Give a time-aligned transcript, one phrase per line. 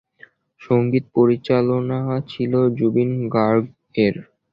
[0.61, 1.99] সঙ্গীত পরিচালনা
[2.29, 4.15] ছিল জুবিন গার্গ-এর।